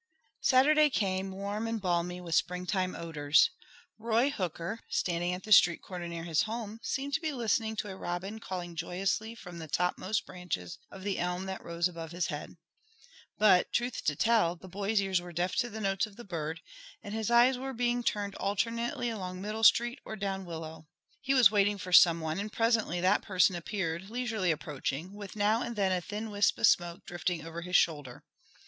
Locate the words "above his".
11.87-12.25